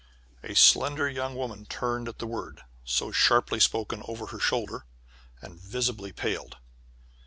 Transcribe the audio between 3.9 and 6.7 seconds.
over her shoulder, and visibly paled.